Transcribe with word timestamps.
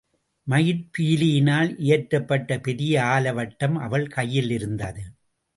மயிற் 0.47 0.87
பீலியினால் 0.97 1.69
இயற்றப்பட்ட 1.79 2.57
பெரிய 2.61 3.03
ஆலவட்டம் 3.03 3.75
அவள் 3.79 4.07
கையிலிருந்தது. 4.07 5.03